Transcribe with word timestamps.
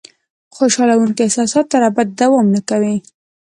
خوشالونکي 0.55 1.21
احساسات 1.23 1.65
تر 1.73 1.81
ابده 1.89 2.11
دوام 2.19 2.45
نه 2.55 2.61
کوي. 2.69 2.95